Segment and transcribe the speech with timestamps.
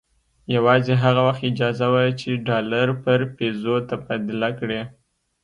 [0.55, 4.81] یوازې هغه وخت اجازه وه چې ډالر پر پیزو تبادله کړي.